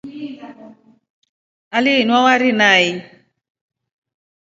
Aliinwa 1.77 2.19
pombe 2.25 2.49
nai. 2.59 2.85